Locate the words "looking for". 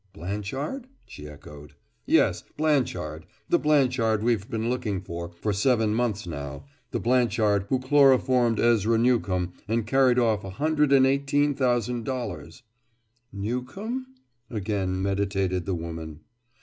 4.67-5.29